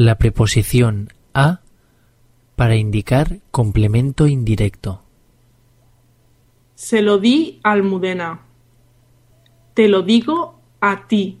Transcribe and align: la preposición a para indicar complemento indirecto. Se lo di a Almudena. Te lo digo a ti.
la 0.00 0.16
preposición 0.16 1.12
a 1.34 1.60
para 2.56 2.74
indicar 2.74 3.40
complemento 3.50 4.26
indirecto. 4.26 5.02
Se 6.74 7.02
lo 7.02 7.18
di 7.18 7.60
a 7.62 7.72
Almudena. 7.72 8.46
Te 9.74 9.88
lo 9.88 10.00
digo 10.00 10.58
a 10.80 11.06
ti. 11.06 11.39